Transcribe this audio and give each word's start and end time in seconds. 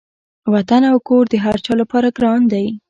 وطن 0.53 0.81
او 0.91 0.97
کور 1.07 1.23
د 1.29 1.35
هر 1.45 1.57
چا 1.65 1.73
لپاره 1.81 2.07
ګران 2.17 2.41
دی. 2.51 2.65